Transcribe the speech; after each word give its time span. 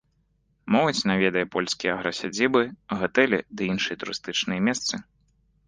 Моладзь 0.75 1.01
наведае 1.11 1.43
польскія 1.57 1.91
аграсядзібы, 1.97 2.63
гатэлі 3.03 3.39
ды 3.59 3.71
іншыя 3.77 3.95
турыстычныя 4.01 4.59
месцы. 4.71 4.93